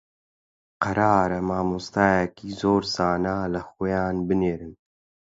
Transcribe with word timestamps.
قەرارە 0.83 1.39
مامۆستایەکی 1.49 2.49
زۆر 2.61 2.81
زانا 2.95 3.39
لە 3.53 3.61
خۆیان 3.69 4.15
بنێرن 4.27 4.73